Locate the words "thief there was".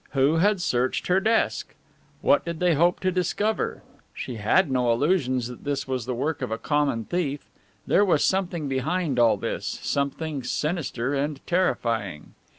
7.05-8.23